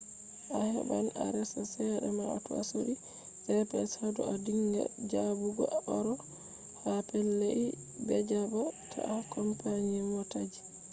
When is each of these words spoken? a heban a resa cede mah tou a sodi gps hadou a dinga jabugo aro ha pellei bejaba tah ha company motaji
a 0.57 0.57
heban 0.71 1.05
a 1.23 1.25
resa 1.33 1.61
cede 1.71 2.07
mah 2.17 2.35
tou 2.45 2.57
a 2.61 2.63
sodi 2.69 2.93
gps 3.45 3.91
hadou 4.01 4.25
a 4.33 4.35
dinga 4.45 4.83
jabugo 5.11 5.65
aro 5.95 6.15
ha 6.81 6.93
pellei 7.09 7.63
bejaba 8.07 8.61
tah 8.91 9.07
ha 9.09 9.17
company 9.33 9.95
motaji 10.11 10.61